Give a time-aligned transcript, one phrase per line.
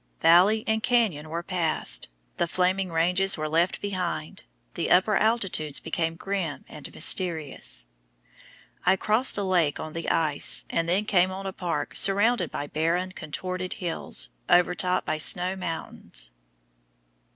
[0.21, 2.07] Valley and canyon were passed,
[2.37, 4.41] the flaming ranges were left behind,
[4.73, 7.85] the upper altitudes became grim and mysterious.
[8.83, 12.65] I crossed a lake on the ice, and then came on a park surrounded by
[12.65, 16.31] barren contorted hills, overtopped by snow mountains.